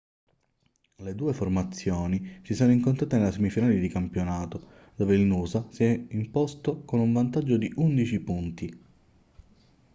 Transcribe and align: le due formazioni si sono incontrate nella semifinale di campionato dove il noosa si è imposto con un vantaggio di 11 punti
le 0.95 1.13
due 1.13 1.31
formazioni 1.31 2.39
si 2.41 2.55
sono 2.55 2.71
incontrate 2.71 3.17
nella 3.17 3.29
semifinale 3.31 3.77
di 3.79 3.87
campionato 3.87 4.91
dove 4.95 5.13
il 5.13 5.21
noosa 5.21 5.67
si 5.69 5.83
è 5.83 6.05
imposto 6.15 6.83
con 6.85 6.99
un 7.01 7.13
vantaggio 7.13 7.55
di 7.55 7.71
11 7.75 8.19
punti 8.21 8.79